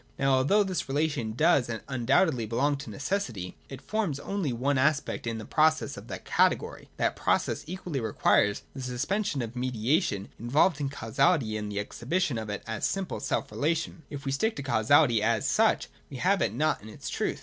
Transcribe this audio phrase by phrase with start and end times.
[0.17, 5.37] Now, although this relation does undoubtedly belong to necessity, it forms only one aspect in
[5.37, 6.89] the process of that category.
[6.97, 11.77] That process equally requires the suspension of the media tion involved in causality and the
[11.79, 14.01] exhibition of it as simple self relation.
[14.09, 17.39] If we stick to causality as such, we have it not in its truth.